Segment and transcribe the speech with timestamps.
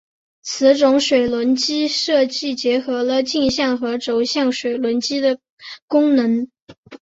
[0.41, 5.37] 此种水轮机设计结合了径向和轴向水轮机的
[5.85, 6.47] 功能。